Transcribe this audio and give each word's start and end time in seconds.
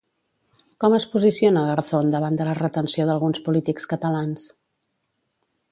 Com 0.83 0.95
es 0.99 1.05
posiciona 1.15 1.63
Garzón 1.67 2.09
davant 2.15 2.41
de 2.41 2.49
la 2.49 2.57
retenció 2.61 3.07
d'alguns 3.11 3.45
polítics 3.49 3.89
catalans? 3.95 4.49